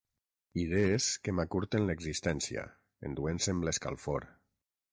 [0.61, 2.63] Idees que m’acurten l’existència
[3.11, 4.27] enduent-se'm l'escalfor.